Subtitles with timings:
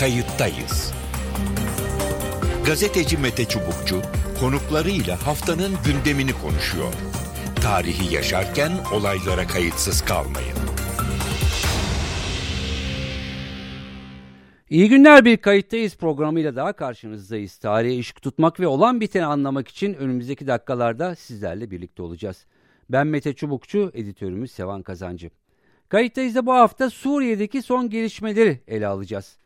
[0.00, 0.92] Kayıttayız.
[2.66, 4.02] Gazeteci Mete Çubukçu
[4.40, 6.94] konuklarıyla haftanın gündemini konuşuyor.
[7.62, 10.56] Tarihi yaşarken olaylara kayıtsız kalmayın.
[14.70, 17.56] İyi günler bir kayıttayız programıyla daha karşınızdayız.
[17.56, 22.46] Tarihe ışık tutmak ve olan biteni anlamak için önümüzdeki dakikalarda sizlerle birlikte olacağız.
[22.90, 25.30] Ben Mete Çubukçu, editörümüz Sevan Kazancı.
[25.88, 29.40] Kayıttayız da bu hafta Suriye'deki son gelişmeleri ele alacağız.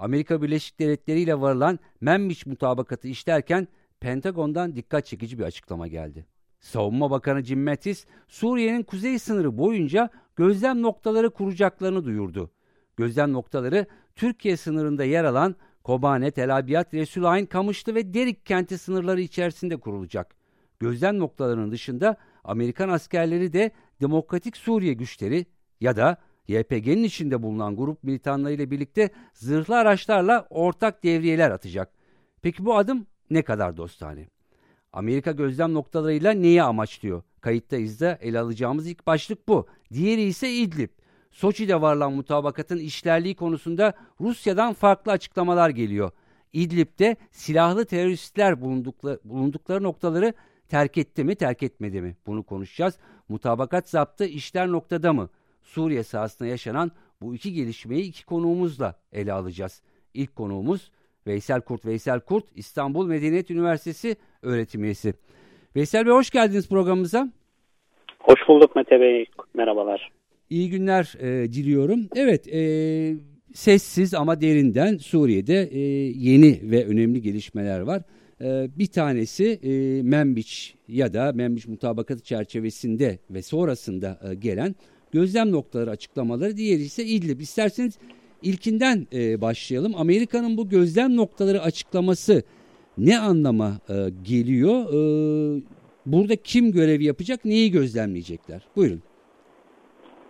[0.00, 3.68] Amerika Birleşik Devletleri ile varılan Membiç mutabakatı işlerken
[4.00, 6.26] Pentagon'dan dikkat çekici bir açıklama geldi.
[6.60, 12.50] Savunma Bakanı Jim Mattis, Suriye'nin kuzey sınırı boyunca gözlem noktaları kuracaklarını duyurdu.
[12.96, 19.20] Gözlem noktaları Türkiye sınırında yer alan Kobane, Tel Abyad, Resulayn, Kamışlı ve Derik kenti sınırları
[19.20, 20.34] içerisinde kurulacak.
[20.78, 25.46] Gözlem noktalarının dışında Amerikan askerleri de Demokratik Suriye güçleri
[25.80, 26.16] ya da
[26.48, 31.92] YPG'nin içinde bulunan grup militanlarıyla birlikte zırhlı araçlarla ortak devriyeler atacak.
[32.42, 34.28] Peki bu adım ne kadar dostane?
[34.92, 37.22] Amerika gözlem noktalarıyla neyi amaçlıyor?
[37.40, 39.66] Kayıttayız da ele alacağımız ilk başlık bu.
[39.92, 40.88] Diğeri ise İdlib.
[41.30, 46.10] Soçi'de varılan mutabakatın işlerliği konusunda Rusya'dan farklı açıklamalar geliyor.
[46.52, 50.34] İdlib'de silahlı teröristler bulundukları, bulundukları noktaları
[50.68, 52.16] terk etti mi terk etmedi mi?
[52.26, 52.98] Bunu konuşacağız.
[53.28, 55.28] Mutabakat zaptı işler noktada mı?
[55.70, 56.90] Suriye sahasında yaşanan
[57.22, 59.82] bu iki gelişmeyi iki konuğumuzla ele alacağız.
[60.14, 60.90] İlk konuğumuz
[61.26, 61.86] Veysel Kurt.
[61.86, 65.14] Veysel Kurt İstanbul Medeniyet Üniversitesi öğretim üyesi.
[65.76, 67.32] Veysel Bey hoş geldiniz programımıza.
[68.18, 69.26] Hoş bulduk Mete Bey.
[69.54, 70.10] Merhabalar.
[70.50, 72.00] İyi günler e, diliyorum.
[72.16, 72.60] Evet e,
[73.54, 75.78] sessiz ama derinden Suriye'de e,
[76.16, 78.02] yeni ve önemli gelişmeler var.
[78.40, 84.74] E, bir tanesi e, Membiç ya da Membiç mutabakatı çerçevesinde ve sonrasında e, gelen
[85.12, 86.56] gözlem noktaları açıklamaları.
[86.56, 87.40] Diğeri ise İdlib.
[87.40, 87.98] İsterseniz
[88.42, 89.92] ilkinden e, başlayalım.
[89.96, 92.42] Amerika'nın bu gözlem noktaları açıklaması
[92.98, 93.94] ne anlama e,
[94.28, 94.84] geliyor?
[94.88, 95.62] E,
[96.06, 98.62] burada kim görev yapacak, neyi gözlemleyecekler?
[98.76, 99.02] Buyurun.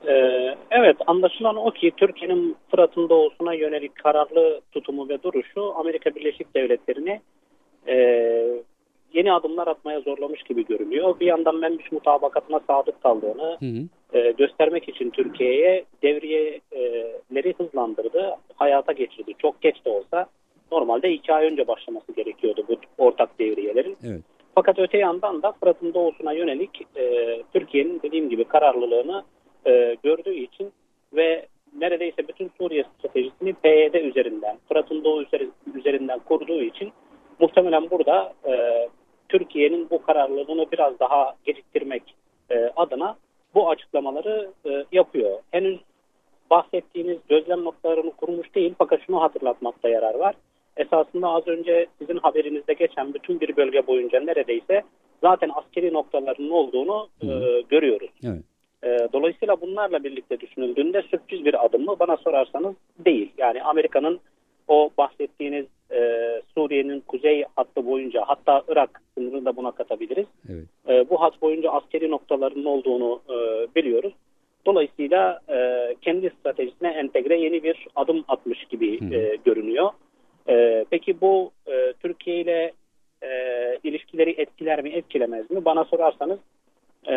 [0.09, 6.55] Ee, evet anlaşılan o ki Türkiye'nin Fırat'ın doğusuna yönelik kararlı tutumu ve duruşu Amerika Birleşik
[6.55, 7.21] Devletleri'ni
[7.89, 7.95] e,
[9.13, 11.21] yeni adımlar atmaya zorlamış gibi görünüyor.
[11.21, 13.89] Bir yandan Membiş mutabakatına sadık kaldığını hı hı.
[14.13, 19.35] E, göstermek için Türkiye'ye devriyeleri hızlandırdı, hayata geçirdi.
[19.39, 20.27] Çok geç de olsa
[20.73, 23.97] normalde iki ay önce başlaması gerekiyordu bu ortak devriyelerin.
[24.05, 24.21] Evet.
[24.55, 29.25] Fakat öte yandan da Fırat'ın doğusuna yönelik e, Türkiye'nin dediğim gibi kararlılığını
[29.67, 30.73] e, gördüğü için
[31.13, 31.47] ve
[31.79, 35.25] neredeyse bütün Suriye stratejisini PYD üzerinden, Fırat'ın doğu
[35.75, 36.93] üzerinden kurduğu için
[37.39, 38.53] muhtemelen burada e,
[39.29, 42.15] Türkiye'nin bu kararlılığını biraz daha geciktirmek
[42.51, 43.17] e, adına
[43.55, 45.39] bu açıklamaları e, yapıyor.
[45.51, 45.79] Henüz
[46.51, 50.35] bahsettiğiniz gözlem noktalarını kurmuş değil fakat şunu hatırlatmakta yarar var.
[50.77, 54.83] Esasında az önce sizin haberinizde geçen bütün bir bölge boyunca neredeyse
[55.21, 57.27] zaten askeri noktalarının olduğunu e,
[57.69, 58.11] görüyoruz.
[58.25, 58.43] Evet.
[58.83, 63.33] E, dolayısıyla bunlarla birlikte düşünüldüğünde sürpriz bir adım mı bana sorarsanız değil.
[63.39, 64.21] Yani Amerika'nın
[64.69, 66.01] o bahsettiğiniz e,
[66.55, 70.27] Suriye'nin kuzey hattı boyunca hatta Irak sınırını da buna katabiliriz.
[70.49, 70.65] Evet.
[70.89, 73.35] E, bu hat boyunca askeri noktaların olduğunu e,
[73.75, 74.13] biliyoruz.
[74.67, 75.57] Dolayısıyla e,
[76.03, 79.91] kendi stratejisine entegre yeni bir adım atmış gibi e, görünüyor.
[80.49, 82.73] E, peki bu e, Türkiye ile
[83.23, 83.29] e,
[83.85, 85.65] ilişkileri etkiler mi etkilemez mi?
[85.65, 86.39] Bana sorarsanız
[87.09, 87.15] e,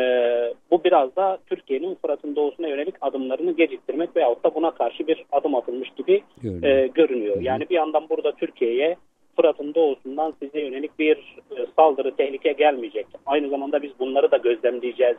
[0.71, 5.55] bu biraz da Türkiye'nin Fırat'ın doğusuna yönelik adımlarını geciktirmek veyahut da buna karşı bir adım
[5.55, 6.23] atılmış gibi
[6.63, 7.41] e, görünüyor.
[7.41, 8.95] Yani bir yandan burada Türkiye'ye
[9.35, 11.17] Fırat'ın doğusundan size yönelik bir
[11.57, 13.07] e, saldırı, tehlike gelmeyecek.
[13.25, 15.17] Aynı zamanda biz bunları da gözlemleyeceğiz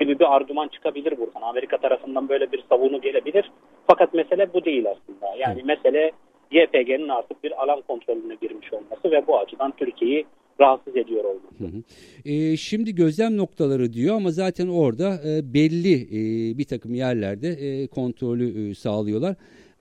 [0.00, 1.42] gibi bir argüman çıkabilir buradan.
[1.42, 3.50] Amerika tarafından böyle bir savunu gelebilir.
[3.86, 5.34] Fakat mesele bu değil aslında.
[5.38, 6.12] Yani mesele
[6.50, 10.26] YPG'nin artık bir alan kontrolüne girmiş olması ve bu açıdan Türkiye'yi
[10.60, 11.58] rahatsız ediyor olması.
[11.58, 11.82] Hı hı.
[12.24, 17.86] E, şimdi gözlem noktaları diyor ama zaten orada e, belli e, bir takım yerlerde e,
[17.86, 19.36] kontrolü e, sağlıyorlar.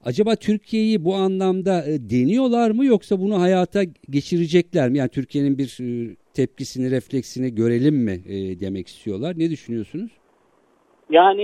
[0.06, 4.98] Acaba Türkiye'yi bu anlamda e, deniyorlar mı yoksa bunu hayata geçirecekler mi?
[4.98, 9.34] Yani Türkiye'nin bir e, tepkisini, refleksini görelim mi e, demek istiyorlar.
[9.38, 10.12] Ne düşünüyorsunuz?
[11.10, 11.44] Yani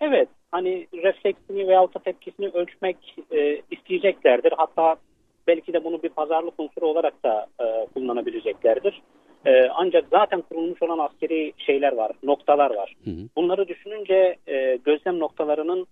[0.00, 2.96] evet hani refleksini veyahut da tepkisini ölçmek
[3.30, 4.52] e, isteyeceklerdir.
[4.56, 4.96] Hatta
[5.50, 9.02] belki de bunu bir pazarlık unsuru olarak da e, kullanabileceklerdir.
[9.46, 12.94] E, ancak zaten kurulmuş olan askeri şeyler var, noktalar var.
[13.04, 13.28] Hı hı.
[13.36, 15.86] Bunları düşününce e, gözlem noktalarının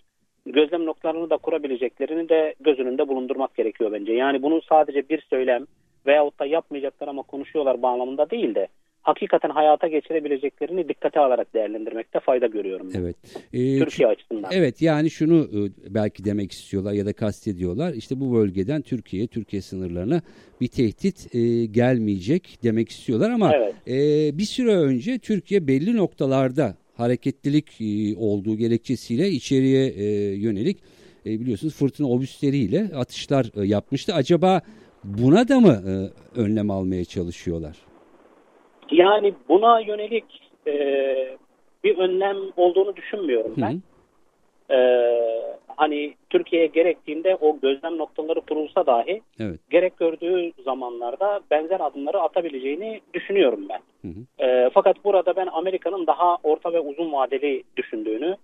[0.47, 4.13] gözlem noktalarını da kurabileceklerini de göz önünde bulundurmak gerekiyor bence.
[4.13, 5.67] Yani bunun sadece bir söylem
[6.07, 8.69] veyahut da yapmayacaklar ama konuşuyorlar bağlamında değil de
[9.03, 12.91] hakikaten hayata geçirebileceklerini dikkate alarak değerlendirmekte fayda görüyorum.
[12.95, 13.17] Evet.
[13.53, 14.51] Ee, Türkiye açısından.
[14.53, 17.95] Evet yani şunu e, belki demek istiyorlar ya da kastediyorlar.
[17.95, 20.23] İşte bu bölgeden Türkiye, Türkiye sınırlarına
[20.61, 23.75] bir tehdit e, gelmeyecek demek istiyorlar ama evet.
[23.89, 30.05] e, bir süre önce Türkiye belli noktalarda hareketlilik e, olduğu gerekçesiyle içeriye e,
[30.35, 30.79] yönelik
[31.27, 34.15] e, biliyorsunuz fırtına obüsleriyle atışlar e, yapmıştı.
[34.15, 34.61] Acaba
[35.05, 35.93] buna da mı e,
[36.41, 37.88] önlem almaya çalışıyorlar?
[38.91, 40.25] Yani buna yönelik
[40.67, 40.73] e,
[41.85, 43.83] bir önlem olduğunu düşünmüyorum ben.
[44.77, 44.79] E,
[45.77, 49.61] hani Türkiye gerektiğinde o gözlem noktaları kurulsa dahi evet.
[49.71, 53.81] gerek gördüğü zamanlarda benzer adımları atabileceğini düşünüyorum ben.
[54.09, 54.45] Hı hı.
[54.47, 58.37] E, fakat burada ben Amerika'nın daha orta ve uzun vadeli düşündüğünü,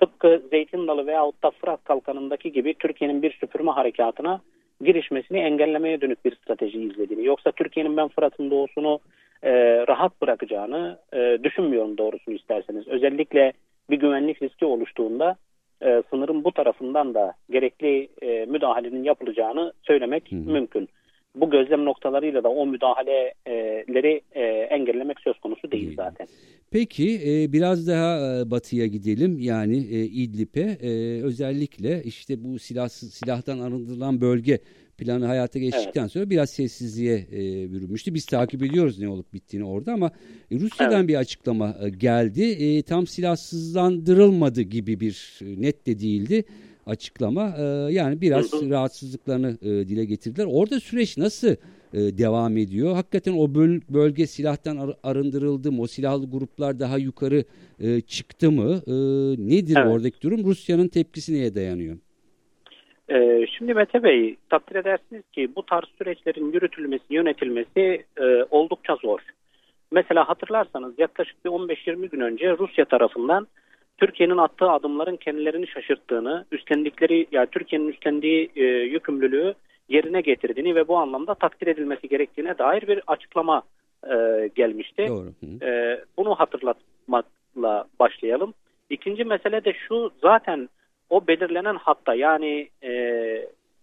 [0.00, 4.40] tıpkı Zeytin Dalı veyahut da Fırat Kalkanı'ndaki gibi Türkiye'nin bir süpürme harekatına
[4.84, 7.26] girişmesini engellemeye dönük bir strateji izlediğini.
[7.26, 8.98] Yoksa Türkiye'nin ben Fırat'ın doğusunu
[9.42, 9.52] e,
[9.88, 12.88] rahat bırakacağını e, düşünmüyorum doğrusunu isterseniz.
[12.88, 13.52] Özellikle
[13.90, 15.36] bir güvenlik riski oluştuğunda
[15.82, 20.50] e, sınırın bu tarafından da gerekli e, müdahalenin yapılacağını söylemek hı hı.
[20.50, 20.88] mümkün.
[21.34, 26.26] Bu gözlem noktalarıyla da o müdahaleleri e, engellemek söz konusu değil zaten.
[26.70, 33.14] Peki e, biraz daha e, batıya gidelim yani e, İdlib'e e, özellikle işte bu silahsız,
[33.14, 34.58] silahtan arındırılan bölge
[35.00, 36.12] planı hayata geçtikten evet.
[36.12, 38.14] sonra biraz sessizliğe e, bürünmüştü.
[38.14, 40.10] Biz takip ediyoruz ne olup bittiğini orada ama
[40.50, 41.08] e, Rusya'dan evet.
[41.08, 42.42] bir açıklama e, geldi.
[42.42, 46.44] E, tam silahsızlandırılmadı gibi bir e, net de değildi
[46.86, 47.56] açıklama.
[47.58, 47.62] E,
[47.92, 48.70] yani biraz hı hı.
[48.70, 50.46] rahatsızlıklarını e, dile getirdiler.
[50.50, 52.94] Orada süreç nasıl e, devam ediyor?
[52.94, 55.82] Hakikaten o böl bölge silahtan ar arındırıldı mı?
[55.82, 57.44] O silahlı gruplar daha yukarı
[57.80, 58.82] e, çıktı mı?
[58.86, 58.92] E,
[59.48, 59.92] nedir evet.
[59.92, 60.44] oradaki durum?
[60.44, 61.98] Rusya'nın tepkisi neye dayanıyor?
[63.10, 69.20] Ee, şimdi Mete Bey takdir edersiniz ki bu tarz süreçlerin yürütülmesi, yönetilmesi e, oldukça zor.
[69.92, 73.46] Mesela hatırlarsanız yaklaşık bir 15-20 gün önce Rusya tarafından
[73.98, 79.54] Türkiye'nin attığı adımların kendilerini şaşırttığını, üstlendikleri yani Türkiye'nin üstlendiği e, yükümlülüğü
[79.88, 83.62] yerine getirdiğini ve bu anlamda takdir edilmesi gerektiğine dair bir açıklama
[84.04, 85.06] e, gelmişti.
[85.08, 85.32] Doğru.
[85.62, 88.54] E, bunu hatırlatmakla başlayalım.
[88.90, 90.68] İkinci mesele de şu zaten
[91.10, 92.92] o belirlenen hatta yani e,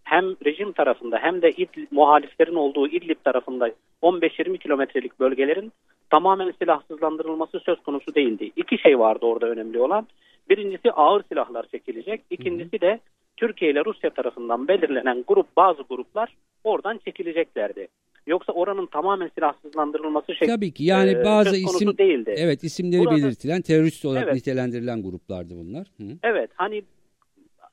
[0.04, 3.70] hem rejim tarafında hem de İdlib, muhaliflerin olduğu İdlib tarafında
[4.02, 5.72] 15-20 kilometrelik bölgelerin
[6.10, 8.52] tamamen silahsızlandırılması söz konusu değildi.
[8.56, 10.08] İki şey vardı orada önemli olan.
[10.50, 12.22] Birincisi ağır silahlar çekilecek.
[12.30, 13.00] İkincisi de
[13.38, 17.88] Türkiye ile Rusya tarafından belirlenen grup bazı gruplar oradan çekileceklerdi.
[18.28, 22.36] Yoksa oranın tamamen silahsızlandırılması şeklinde Tabii ki yani e, bazı isim değildi.
[22.38, 25.88] Evet isimleri Burada, belirtilen terörist olarak evet, nitelendirilen gruplardı bunlar.
[25.98, 26.04] Hı.
[26.24, 26.84] Evet hani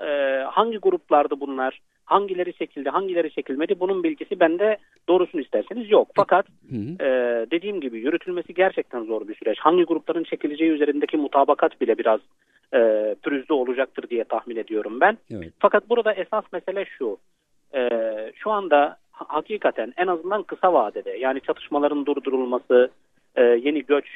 [0.01, 1.81] e, hangi gruplardı bunlar?
[2.05, 3.81] Hangileri çekildi, hangileri çekilmedi?
[3.81, 4.77] Bunun bilgisi bende
[5.09, 6.09] doğrusunu isterseniz yok.
[6.15, 6.47] Fakat
[7.01, 7.07] E,
[7.51, 9.59] dediğim gibi yürütülmesi gerçekten zor bir süreç.
[9.59, 12.21] Hangi grupların çekileceği üzerindeki mutabakat bile biraz
[12.75, 15.19] e, pürüzlü olacaktır diye tahmin ediyorum ben.
[15.31, 15.53] Evet.
[15.59, 17.19] Fakat burada esas mesele şu.
[17.75, 17.89] E,
[18.35, 22.91] şu anda hakikaten en azından kısa vadede yani çatışmaların durdurulması,
[23.37, 24.07] e, yeni göç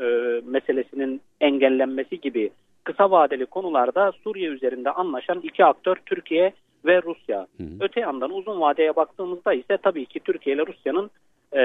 [0.00, 0.04] e,
[0.44, 2.50] meselesinin engellenmesi gibi
[2.86, 6.52] kısa vadeli konularda Suriye üzerinde anlaşan iki aktör Türkiye
[6.84, 7.46] ve Rusya.
[7.56, 7.68] Hı hı.
[7.80, 11.10] Öte yandan uzun vadeye baktığımızda ise tabii ki Türkiye ile Rusya'nın
[11.56, 11.62] e,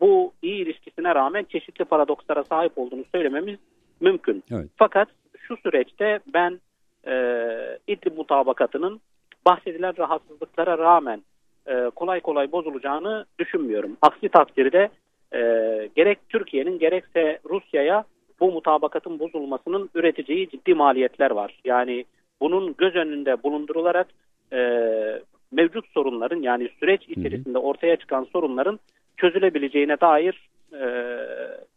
[0.00, 3.58] bu iyi ilişkisine rağmen çeşitli paradokslara sahip olduğunu söylememiz
[4.00, 4.44] mümkün.
[4.52, 4.66] Evet.
[4.76, 5.08] Fakat
[5.38, 6.60] şu süreçte ben
[7.06, 7.14] e,
[7.86, 9.00] İdlib mutabakatının
[9.46, 11.22] bahsedilen rahatsızlıklara rağmen
[11.66, 13.96] e, kolay kolay bozulacağını düşünmüyorum.
[14.02, 14.88] Aksi takdirde
[15.34, 15.40] e,
[15.96, 18.04] gerek Türkiye'nin gerekse Rusya'ya
[18.40, 21.60] bu mutabakatın bozulmasının üreteceği ciddi maliyetler var.
[21.64, 22.04] Yani
[22.40, 24.08] bunun göz önünde bulundurularak
[24.52, 24.58] e,
[25.52, 28.78] mevcut sorunların yani süreç içerisinde ortaya çıkan sorunların
[29.16, 30.82] çözülebileceğine dair e,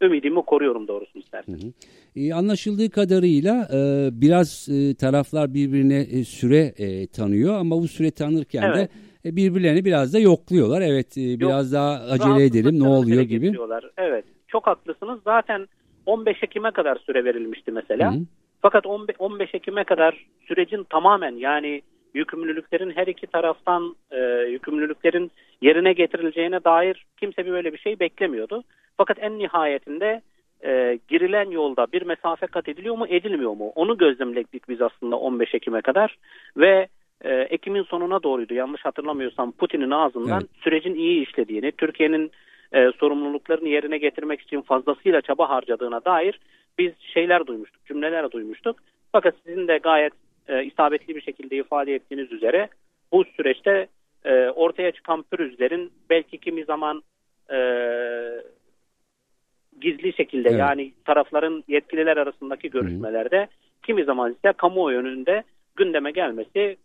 [0.05, 1.63] ümidimi koruyorum doğrusu isterseniz.
[1.63, 1.72] Hı hı.
[2.15, 8.12] E, anlaşıldığı kadarıyla e, biraz e, taraflar birbirine e, süre e, tanıyor ama bu süre
[8.12, 8.75] tanırken evet.
[8.75, 8.89] de
[9.29, 10.82] e, birbirlerini biraz da yokluyorlar.
[10.82, 13.46] Evet e, biraz Yok, daha acele edelim ne oluyor gibi.
[13.46, 13.91] Geçiyorlar.
[13.98, 15.20] Evet çok haklısınız.
[15.24, 15.67] Zaten
[16.06, 18.14] 15 Ekim'e kadar süre verilmişti mesela.
[18.14, 18.20] Hı.
[18.62, 18.86] Fakat
[19.20, 21.82] 15 Ekim'e kadar sürecin tamamen yani
[22.14, 24.20] yükümlülüklerin her iki taraftan e,
[24.50, 25.32] yükümlülüklerin
[25.62, 28.64] yerine getirileceğine dair kimse bir böyle bir şey beklemiyordu.
[28.98, 30.22] Fakat en nihayetinde
[30.66, 35.56] e, girilen yolda bir mesafe kat ediliyor mu edilmiyor mu onu gözlemledik biz aslında 15
[35.56, 36.18] Ekim'e kadar
[36.58, 36.88] ve
[37.22, 40.64] e, Ekim'in sonuna doğruydu yanlış hatırlamıyorsam Putin'in ağzından evet.
[40.64, 42.32] sürecin iyi işlediğini Türkiye'nin
[42.74, 46.39] e, sorumluluklarını yerine getirmek için fazlasıyla çaba harcadığına dair
[46.77, 48.75] biz şeyler duymuştuk, cümleler duymuştuk.
[49.12, 50.13] Fakat sizin de gayet
[50.48, 52.70] e, isabetli bir şekilde ifade ettiğiniz üzere
[53.12, 53.88] bu süreçte
[54.25, 57.03] e, ortaya çıkan pürüzlerin belki kimi zaman
[57.51, 57.58] e,
[59.82, 60.60] gizli şekilde Evet.
[60.60, 63.48] yani tarafların yetkililer arasındaki görüşmelerde
[63.84, 65.44] kimi zaman ise kamuoyu önünde
[65.75, 66.77] gündeme gelmesi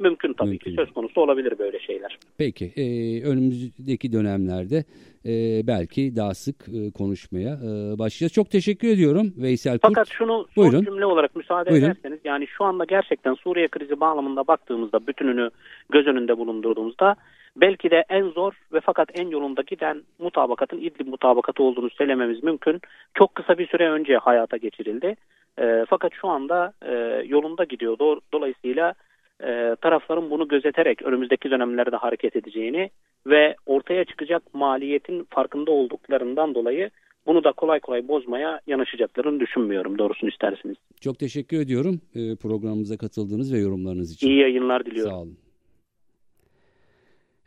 [0.00, 0.70] mümkün tabii Mümkün.
[0.70, 2.18] ki söz konusu olabilir böyle şeyler.
[2.38, 2.84] Peki e,
[3.24, 4.84] önümüzdeki dönemlerde
[5.26, 5.32] e,
[5.66, 8.32] belki daha sık e, konuşmaya e, başlayacağız.
[8.32, 9.82] Çok teşekkür ediyorum Veysel Kurt.
[9.94, 10.84] Fakat şunu son Buyurun.
[10.84, 11.86] cümle olarak müsaade Buyurun.
[11.86, 15.50] ederseniz yani şu anda gerçekten Suriye krizi bağlamında baktığımızda bütününü
[15.92, 17.16] göz önünde bulundurduğumuzda
[17.56, 22.80] belki de en zor ve fakat en yolunda giden mutabakatın İdlib mutabakatı olduğunu söylememiz mümkün.
[23.14, 25.16] Çok kısa bir süre önce hayata geçirildi.
[25.58, 26.92] E, fakat şu anda e,
[27.26, 27.96] yolunda gidiyor.
[27.98, 28.94] Do- Dolayısıyla
[29.40, 32.90] e, tarafların bunu gözeterek önümüzdeki dönemlerde hareket edeceğini
[33.26, 36.90] ve ortaya çıkacak maliyetin farkında olduklarından dolayı
[37.26, 40.76] bunu da kolay kolay bozmaya yanaşacaklarını düşünmüyorum doğrusunu isterseniz.
[41.00, 44.28] Çok teşekkür ediyorum e, programımıza katıldığınız ve yorumlarınız için.
[44.28, 45.12] İyi yayınlar diliyorum.
[45.12, 45.38] Sağ olun.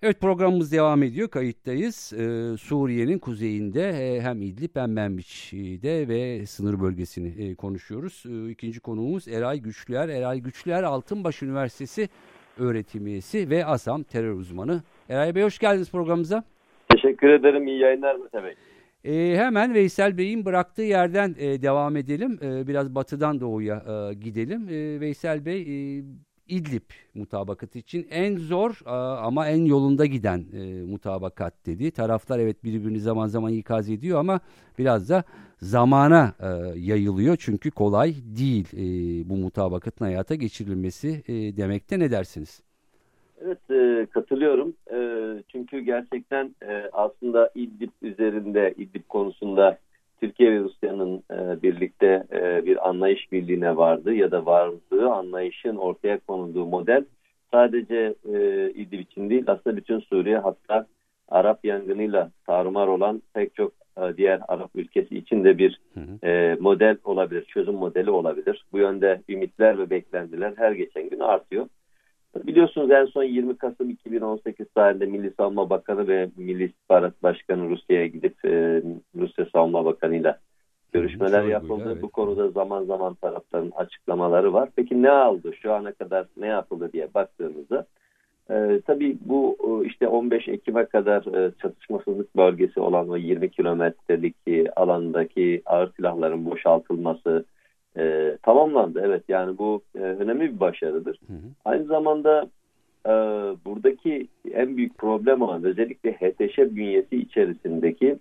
[0.04, 1.30] Evet programımız devam ediyor.
[1.30, 2.13] Kayıttayız.
[2.13, 8.24] Ee, Suriye'nin kuzeyinde e, hem İdlib hem Menbiç'de ve sınır bölgesini e, konuşuyoruz.
[8.30, 10.10] Ee, ikinci konuğumuz Eray Güçlüer.
[10.10, 12.10] Eray Güçlüer Altınbaş Üniversitesi
[12.58, 14.84] öğretim üyesi ve ASAM terör uzmanı.
[15.10, 16.44] Eray Bey hoş geldiniz programımıza.
[16.89, 17.68] Teşekkür ederim.
[17.68, 18.54] İyi yayınlar Mete Bey.
[19.04, 22.39] Ee, hemen Veysel Bey'in bıraktığı yerden e, devam edelim.
[22.42, 24.68] Ee, biraz batıdan doğuya e, gidelim.
[24.70, 26.04] Ee, Veysel Bey e,
[26.50, 28.89] İdlib mutabakatı için en zor e,
[29.22, 31.92] ama en yolunda giden e, mutabakat dedi.
[31.92, 34.39] Taraflar evet birbirini zaman zaman ikaz ediyor ama
[34.77, 35.24] biraz da
[35.62, 37.38] zamana e, yayılıyor.
[37.39, 38.68] Çünkü kolay değil
[39.30, 41.24] bu mutabakatın hayata geçirilmesi
[41.58, 42.63] demekte ne dersiniz?
[43.42, 43.60] Evet
[44.10, 44.74] katılıyorum.
[45.48, 46.56] Çünkü gerçekten
[46.94, 49.77] aslında İdlib üzerinde, İdlib konusunda
[50.20, 56.20] Türkiye ve Rusya'nın e, birlikte e, bir anlayış birliğine vardı ya da vardığı anlayışın ortaya
[56.20, 57.06] konulduğu model
[57.52, 60.86] sadece e, İdlib için değil aslında bütün Suriye hatta
[61.30, 66.28] Arap yangınıyla tarumar olan pek çok e, diğer Arap ülkesi için de bir Hı hı.
[66.28, 68.66] e, model olabilir, çözüm modeli olabilir.
[68.72, 71.68] Bu yönde ümitler ve beklentiler her geçen gün artıyor.
[72.46, 78.08] Biliyorsunuz en son 20 Kasım 2018 tarihinde Milli Savunma Bakanı ve Milli İstihbarat Başkanı Rusya'ya
[78.08, 78.82] gidip e,
[79.15, 80.39] Rusya Savunma Bakanı'yla
[80.91, 81.70] görüşmeler Şöyle yapıldı.
[81.70, 82.01] buydu, evet.
[82.01, 84.70] Bu konuda zaman zaman tarafların açıklamaları var.
[84.75, 85.53] Peki ne aldı?
[85.62, 87.86] Şu ana kadar ne yapıldı diye baktığımızda
[88.50, 94.36] e, tabii bu e, işte 15 Ekim'e kadar e, çatışmasızlık bölgesi olan o 20 kilometrelik
[94.48, 97.46] e, alandaki ağır silahların boşaltılması
[97.98, 99.01] e, tamamlandı.
[99.06, 101.20] Evet yani bu e, önemli bir başarıdır.
[101.27, 101.38] Hı hı.
[101.66, 102.50] Aynı zamanda
[103.06, 103.12] e,
[103.66, 108.20] buradaki en büyük problem olan özellikle HTŞ bünyesi içerisindeki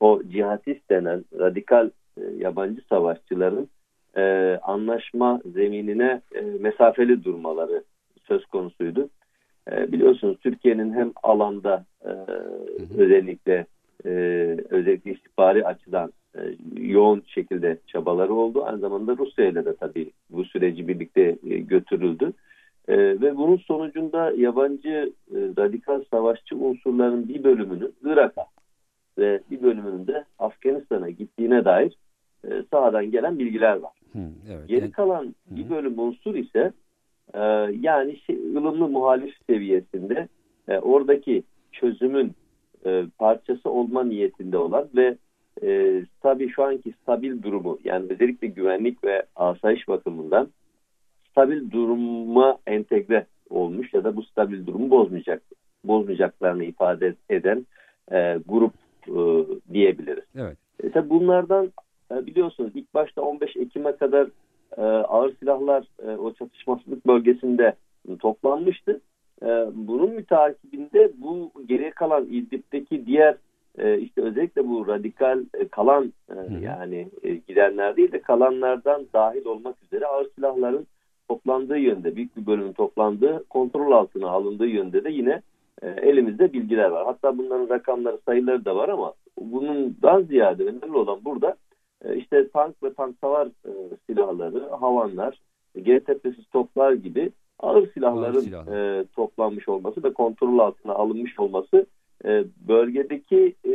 [0.00, 3.68] o cihatist denen radikal e, yabancı savaşçıların
[4.16, 7.84] e, anlaşma zeminine e, mesafeli durmaları
[8.28, 9.08] söz konusuydu.
[9.72, 12.10] E, biliyorsunuz Türkiye'nin hem alanda e,
[12.98, 13.66] özellikle
[14.04, 14.10] e,
[14.70, 16.12] özellikle istihbari açıdan
[16.76, 18.64] yoğun şekilde çabaları oldu.
[18.64, 22.32] Aynı zamanda Rusya ile de tabii bu süreci birlikte e, götürüldü.
[22.88, 28.46] E, ve bunun sonucunda yabancı e, radikal savaşçı unsurların bir bölümünün Irak'a
[29.18, 31.96] ve bir bölümünün de Afganistan'a gittiğine dair
[32.44, 33.92] e, sahadan gelen bilgiler var.
[34.12, 34.18] Hı,
[34.50, 34.68] evet.
[34.68, 36.72] Geri kalan bir bölüm unsur ise
[37.34, 37.40] e,
[37.80, 40.28] yani şey, ılımlı muhalif seviyesinde
[40.68, 41.42] e, oradaki
[41.72, 42.32] çözümün
[42.86, 45.16] e, parçası olma niyetinde olan ve
[45.62, 50.48] e, tabii şu anki stabil durumu yani özellikle güvenlik ve asayiş bakımından
[51.30, 55.42] stabil duruma entegre olmuş ya da bu stabil durumu bozmayacak
[55.84, 57.66] bozmayacaklarını ifade eden
[58.12, 58.72] e, grup
[59.08, 60.24] e, diyebiliriz.
[60.36, 60.56] evet.
[60.82, 61.72] E, tabii bunlardan
[62.12, 64.28] e, biliyorsunuz ilk başta 15 Ekim'e kadar
[64.76, 67.74] e, ağır silahlar e, o çatışmasızlık bölgesinde
[68.18, 69.00] toplanmıştı.
[69.42, 73.36] E, bunun mütakibinde bu geriye kalan İdlib'deki diğer
[73.78, 76.64] e, işte özellikle bu radikal e, kalan e, hı.
[76.64, 80.86] yani e, gidenler değil de kalanlardan dahil olmak üzere ağır silahların
[81.28, 85.42] toplandığı yönde büyük bir bölümün toplandığı kontrol altına alındığı yönde de yine
[85.82, 87.04] e, elimizde bilgiler var.
[87.06, 91.56] Hatta bunların rakamları sayıları da var ama bundan ziyade önemli olan burada
[92.04, 93.72] e, işte tank ve tank savar e,
[94.06, 95.40] silahları, havanlar,
[95.74, 99.00] GTP'siz toplar gibi ağır silahların Ağır silahlar.
[99.00, 101.86] e, toplanmış olması ve kontrol altına alınmış olması
[102.24, 103.72] e, bölgedeki e,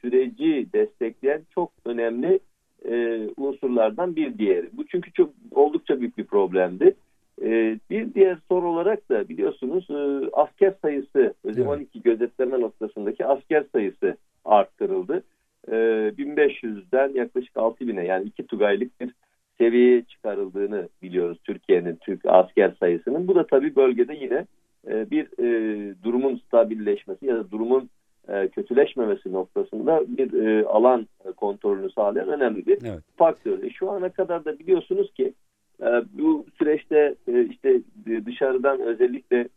[0.00, 2.40] süreci destekleyen çok önemli
[2.88, 4.68] e, unsurlardan bir diğeri.
[4.72, 6.94] Bu çünkü çok oldukça büyük bir problemdi.
[7.42, 11.70] E, bir diğer soru olarak da biliyorsunuz e, asker sayısı, özel Evet.
[11.70, 15.22] 12 gözetleme noktasındaki asker sayısı arttırıldı.
[15.68, 19.10] E, 1500'den yaklaşık 6000'e yani iki Tugaylık bir
[19.58, 23.28] seviyeye çıkarıldığını biliyoruz Türkiye'nin Türk asker sayısının.
[23.28, 24.46] Bu da tabii bölgede yine
[24.88, 27.90] e, bir e, durumun stabilleşmesi ya da durumun
[28.28, 33.00] e, kötüleşmemesi noktasında bir e, alan kontrolünü sağlayan önemli bir evet.
[33.16, 33.62] faktör.
[33.62, 35.34] E, şu ana kadar da biliyorsunuz ki
[35.82, 37.80] e, bu süreçte e, işte
[38.26, 39.48] dışarıdan özellikle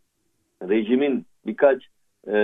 [0.62, 1.84] rejimin birkaç
[2.28, 2.36] e,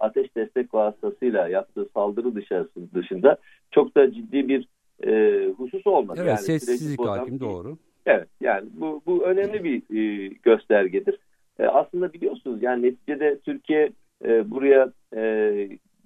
[0.00, 3.36] ateş destek vasıtasıyla yaptığı saldırı dışarısı dışında
[3.70, 4.68] çok da ciddi bir
[5.06, 6.18] e, husus olmadı.
[6.22, 7.76] Evet yani sessizlik hakim doğru.
[8.06, 11.18] Evet yani bu, bu önemli bir e, göstergedir.
[11.58, 13.90] E, aslında biliyorsunuz yani neticede Türkiye
[14.24, 15.22] e, buraya e,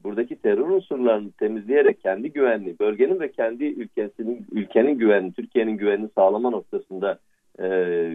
[0.05, 6.51] buradaki terör unsurlarını temizleyerek kendi güvenliği, bölgenin ve kendi ülkesinin ülkenin güvenliği, Türkiye'nin güvenliğini sağlama
[6.51, 7.19] noktasında
[7.59, 7.67] e,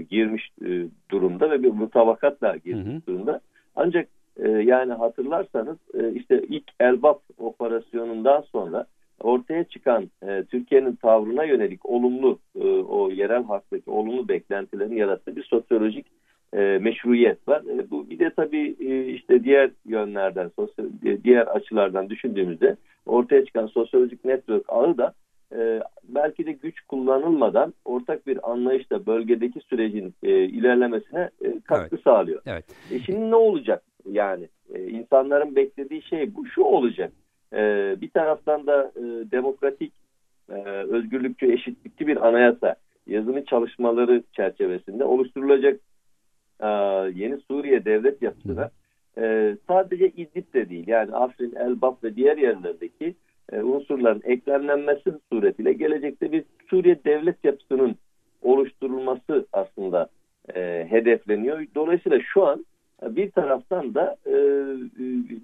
[0.09, 3.01] girmiş e, durumda ve bir mutabakatla girmiş hı hı.
[3.07, 3.41] durumda.
[3.75, 8.85] Ancak e, yani hatırlarsanız e, işte ilk Elbap operasyonundan sonra
[9.19, 15.43] ortaya çıkan e, Türkiye'nin tavrına yönelik olumlu e, o yerel haktaki olumlu beklentilerin yarattığı bir
[15.43, 16.05] sosyolojik
[16.53, 17.61] e, meşruiyet var.
[17.61, 20.85] E, bu bir de tabii e, işte diğer yönlerden, sosyal,
[21.23, 22.75] diğer açılardan düşündüğümüzde
[23.05, 25.13] ortaya çıkan sosyolojik network ağı da
[25.55, 32.03] e, belki de güç kullanılmadan ortak bir anlayışla bölgedeki sürecin e, ilerlemesine e, katkı evet.
[32.03, 32.41] sağlıyor.
[32.45, 32.65] Evet.
[32.91, 33.83] E şimdi ne olacak?
[34.11, 37.11] Yani e, insanların beklediği şey bu şu olacak.
[37.53, 37.57] E,
[38.01, 39.93] bir taraftan da e, demokratik,
[40.49, 42.75] e, özgürlükçü, eşitlikçi bir anayasa
[43.07, 45.79] yazılı çalışmaları çerçevesinde oluşturulacak
[46.59, 46.67] e,
[47.15, 48.69] yeni Suriye devlet yapısına
[49.17, 53.15] e, sadece İdlib'de değil yani Afrin, Elbap ve diğer yerlerdeki
[53.51, 57.95] e, unsurların eklemlenmesi suretiyle gelecekte bir Suriye devlet yapısının
[58.41, 60.09] oluşturulması aslında
[60.55, 61.65] e, hedefleniyor.
[61.75, 62.65] Dolayısıyla şu an
[63.03, 64.33] bir taraftan da e,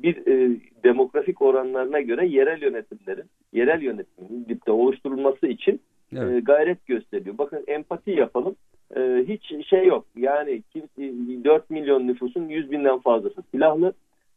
[0.03, 5.81] bir e, demografik oranlarına göre yerel yönetimlerin, yerel yönetimin dipte oluşturulması için
[6.15, 6.33] evet.
[6.33, 7.37] e, gayret gösteriyor.
[7.37, 8.55] Bakın empati yapalım.
[8.95, 10.05] E, hiç şey yok.
[10.15, 10.83] Yani kim,
[11.43, 13.93] 4 milyon nüfusun 100 binden fazlası silahlı.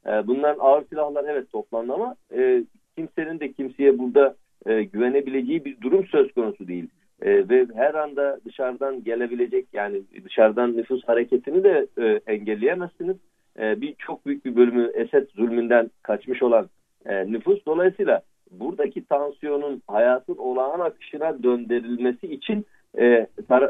[0.06, 2.64] E, bunların ağır silahlar evet toplandı ama e,
[2.96, 4.36] kimsenin de kimseye burada
[4.66, 6.88] e, güvenebileceği bir durum söz konusu değil.
[7.22, 13.16] E, ve her anda dışarıdan gelebilecek yani dışarıdan nüfus hareketini de e, engelleyemezsiniz.
[13.58, 16.68] E, bir çok büyük bir bölümü Esed zulmünden kaçmış olan
[17.06, 17.66] e, nüfus.
[17.66, 23.04] Dolayısıyla buradaki tansiyonun hayatın olağan akışına döndürülmesi için e,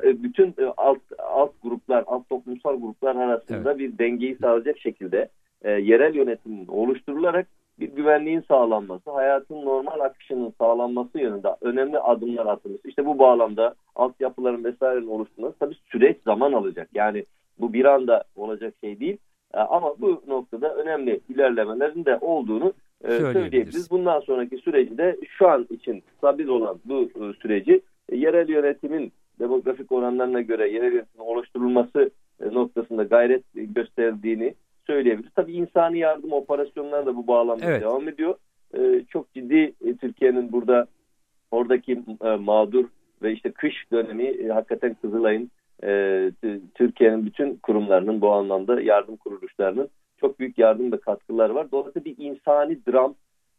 [0.05, 3.79] e bütün e, alt alt gruplar, alt toplumsal gruplar arasında evet.
[3.79, 5.29] bir dengeyi sağlayacak şekilde
[5.63, 7.47] e, yerel yönetimin oluşturularak
[7.81, 12.81] bir güvenliğin sağlanması, hayatın normal akışının sağlanması yönünde önemli adımlar atılmış.
[12.85, 16.89] İşte bu bağlamda altyapıların vesairenin oluşturulması tabii süreç zaman alacak.
[16.95, 17.25] Yani
[17.59, 19.19] bu bir anda olacak şey değil.
[19.53, 22.73] Ama bu noktada önemli ilerlemelerin de olduğunu
[23.09, 23.91] söyleyebiliriz.
[23.91, 27.09] Bundan sonraki süreci de şu an için stabil olan bu
[27.43, 27.81] süreci
[28.13, 32.11] yerel yönetimin demografik oranlarına göre yerel yönetimin oluşturulması
[32.53, 34.55] noktasında gayret gösterdiğini
[34.87, 35.33] söyleyebiliriz.
[35.35, 37.83] Tabii insani yardım operasyonları da bu bağlamda evet.
[37.83, 38.35] devam ediyor.
[38.79, 40.87] Ee, çok ciddi e, Türkiye'nin burada
[41.51, 42.85] oradaki e, mağdur
[43.23, 45.51] ve işte kış dönemi e, hakikaten Kızılay'ın
[45.85, 46.31] e,
[46.75, 49.89] Türkiye'nin bütün kurumlarının bu anlamda yardım kuruluşlarının
[50.21, 51.67] çok büyük yardım ve katkıları var.
[51.73, 53.15] Dolayısıyla bir insani dram,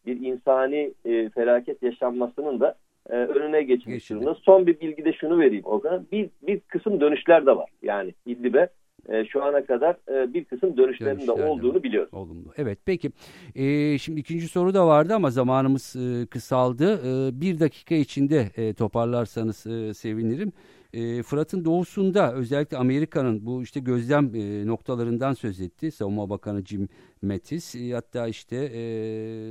[0.05, 2.75] bir insani e, felaket yaşanmasının da
[3.09, 4.35] e, önüne geçmiş durumda.
[4.35, 6.07] Son bir bilgi de şunu vereyim Okan.
[6.11, 7.69] Bir, bir kısım dönüşler de var.
[7.81, 8.69] Yani İdlib'e
[9.09, 12.13] e, şu ana kadar e, bir kısım dönüşlerin de olduğunu biliyoruz.
[12.13, 12.53] Olumlu.
[12.57, 13.11] Evet peki.
[13.55, 16.93] E, şimdi ikinci soru da vardı ama zamanımız e, kısaldı.
[16.93, 20.51] E, bir dakika içinde e, toparlarsanız e, sevinirim
[20.93, 25.91] e, Fırat'ın doğusunda özellikle Amerika'nın bu işte gözlem e, noktalarından söz etti.
[25.91, 26.89] Savunma Bakanı Jim
[27.21, 28.79] Mattis e, hatta işte e,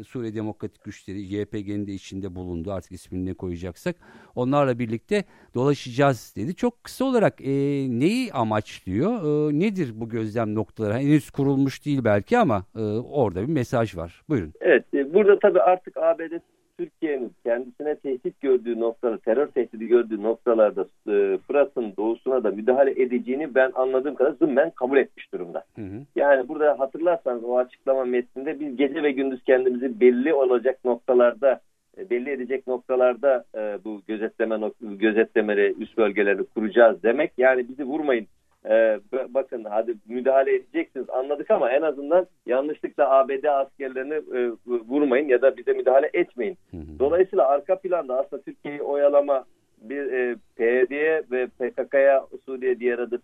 [0.05, 3.96] Suriye Demokratik Güçleri YPG'nin de içinde bulundu artık ismini ne koyacaksak.
[4.35, 6.55] Onlarla birlikte dolaşacağız dedi.
[6.55, 7.46] Çok kısa olarak e,
[7.88, 9.12] neyi amaçlıyor?
[9.12, 10.94] E, nedir bu gözlem noktaları?
[10.94, 14.22] Henüz kurulmuş değil belki ama e, orada bir mesaj var.
[14.29, 14.53] Buyurun.
[14.61, 16.33] Evet e, burada tabii artık ABD
[16.78, 23.54] Türkiye'nin kendisine tehdit gördüğü noktalar, terör tehdidi gördüğü noktalarda e, Fırat'ın doğusuna da müdahale edeceğini
[23.54, 25.64] ben anladığım kadar zımmen kabul etmiş durumda.
[25.74, 26.02] Hı hı.
[26.16, 31.60] Yani burada hatırlarsanız o açıklama metninde biz gece ve gündüz kendimizi belli olacak noktalarda
[31.98, 37.32] e, belli edecek noktalarda e, bu gözetleme gözetlemeleri üst bölgeleri kuracağız demek.
[37.38, 38.26] Yani bizi vurmayın
[38.70, 45.42] e, bakın hadi müdahale edeceksiniz anladık ama en azından yanlışlıkla ABD askerlerini e, vurmayın ya
[45.42, 46.59] da bize müdahale etmeyin.
[46.98, 49.44] Dolayısıyla arka planda aslında Türkiye'yi oyalama
[49.81, 53.18] bir e, PYD'ye ve PKK'ya Suriye diğer adı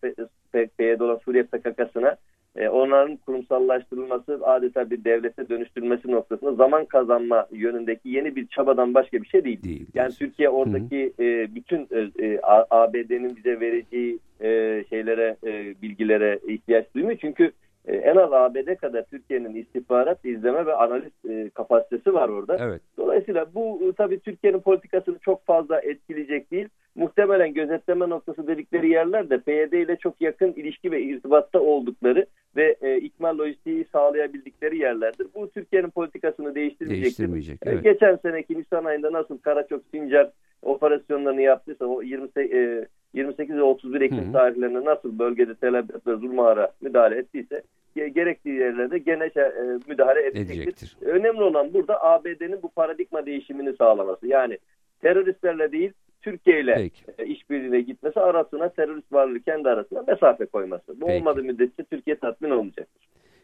[0.53, 2.17] PYD olan Suriye PKK'sına
[2.57, 9.23] e, onların kurumsallaştırılması adeta bir devlete dönüştürülmesi noktasında zaman kazanma yönündeki yeni bir çabadan başka
[9.23, 9.63] bir şey değil.
[9.63, 16.39] değil yani Türkiye oradaki e, bütün e, e ABD'nin bize vereceği e, şeylere e, bilgilere
[16.49, 17.19] ihtiyaç duymuyor.
[17.21, 17.53] Çünkü
[17.87, 22.57] e, en az ABD kadar Türkiye'nin istihbarat, izleme ve analiz e, kapasitesi var orada.
[22.61, 22.81] Evet.
[22.97, 26.69] Dolayısıyla bu e, tabii Türkiye'nin politikasını çok fazla etkileyecek değil.
[26.95, 32.27] Muhtemelen gözetleme noktası dedikleri yerler de PYD ile çok yakın ilişki ve irtibatta oldukları
[32.57, 35.27] ve e, ikmal lojistiği sağlayabildikleri yerlerdir.
[35.35, 37.05] Bu Türkiye'nin politikasını değiştirmeyecektir.
[37.05, 37.67] Değiştirmeyecek.
[37.67, 37.85] E, Evet.
[37.85, 40.31] Geçen seneki Nisan ayında nasıl Karaçok Sincar
[40.63, 46.17] operasyonlarını yaptıysa o 28, e, 28 ve 31 Ekim tarihlerinde nasıl bölgede Tel Aviv ve
[46.17, 47.63] Zulmara müdahale ettiyse
[47.97, 50.63] ge- gerekli yerlerde gene şey, e, müdahale edecektir.
[50.63, 50.97] Edecektir.
[51.03, 54.27] Önemli olan burada ABD'nin bu paradigma değişimini sağlaması.
[54.27, 54.59] Yani
[55.03, 61.01] teröristlerle değil Türkiye ile e, işbirliğine gitmesi arasına terörist varlığı kendi arasına mesafe koyması.
[61.01, 61.19] Bu Peki.
[61.19, 62.89] olmadığı müddetçe Türkiye tatmin olmayacak.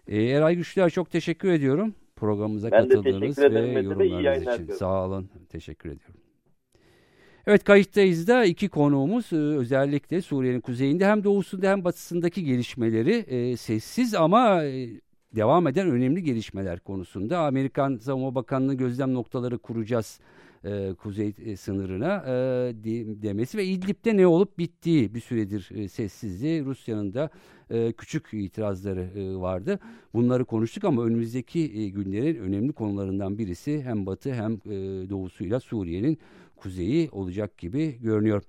[0.08, 1.94] Ee, Eray Güçlü'ye çok teşekkür ediyorum.
[2.16, 4.72] Programımıza Ben katıldığınız ve yorumlarınız için.
[4.72, 5.30] Sağ olun.
[5.48, 6.20] Teşekkür ediyorum.
[7.48, 13.56] Evet kayıttayız da iki konuğumuz e, özellikle Suriye'nin kuzeyinde hem doğusunda hem batısındaki gelişmeleri e,
[13.56, 14.88] sessiz ama e,
[15.36, 17.38] devam eden önemli gelişmeler konusunda.
[17.38, 20.20] Amerikan Savunma Bakanlığı gözlem noktaları kuracağız
[20.98, 22.24] kuzey sınırına
[22.84, 26.64] de- demesi ve İdlib'de ne olup bittiği bir süredir e, sessizliği.
[26.64, 27.30] Rusya'nın da
[27.92, 29.78] küçük itirazları vardı.
[30.14, 34.60] Bunları konuştuk ama önümüzdeki günlerin önemli konularından birisi hem batı hem
[35.10, 36.18] doğusuyla Suriye'nin
[36.60, 38.42] kuzeyi olacak gibi görünüyor.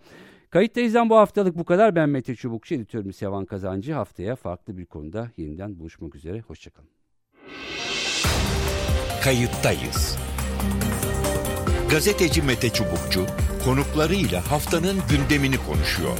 [0.49, 1.95] Kayıttayız'dan bu haftalık bu kadar.
[1.95, 3.93] Ben Mete Çubukçu, editörüm Sevan Kazancı.
[3.93, 6.41] Haftaya farklı bir konuda yeniden buluşmak üzere.
[6.41, 6.89] Hoşçakalın.
[9.23, 10.17] Kayıttayız.
[11.91, 13.25] Gazeteci Mete Çubukçu
[13.65, 16.17] konuklarıyla haftanın gündemini konuşuyor.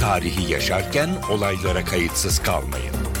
[0.00, 3.11] Tarihi yaşarken olaylara kayıtsız kalmayın.